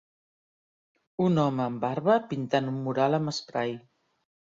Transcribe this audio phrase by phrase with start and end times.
[1.25, 3.77] Un home amb barba pintant un mural amb esprai.